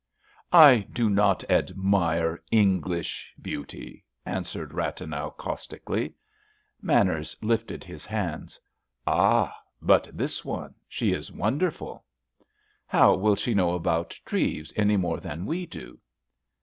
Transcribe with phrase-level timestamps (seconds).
[0.51, 6.13] "I do not admire English beauty," answered Rathenau, caustically.
[6.81, 8.59] Manners lifted his hands.
[9.05, 12.03] "Ah, but this one, she is wonderful!"
[12.87, 15.99] "How will she know about Treves, any more than we do?"